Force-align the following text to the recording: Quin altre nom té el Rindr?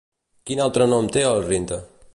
Quin 0.49 0.61
altre 0.65 0.87
nom 0.95 1.11
té 1.17 1.27
el 1.35 1.47
Rindr? 1.51 1.81